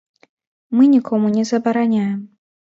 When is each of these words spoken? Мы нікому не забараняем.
Мы 0.79 0.87
нікому 0.95 1.27
не 1.37 1.45
забараняем. 1.51 2.17